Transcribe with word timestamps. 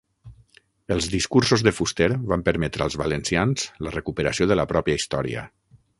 Els 0.95 1.09
discursos 1.15 1.65
de 1.67 1.73
Fuster 1.81 2.07
van 2.31 2.45
permetre 2.49 2.85
als 2.87 2.97
valencians 3.03 3.69
la 3.89 3.95
recuperació 3.97 4.49
de 4.53 4.59
la 4.61 4.67
pròpia 4.73 5.01
història. 5.03 5.45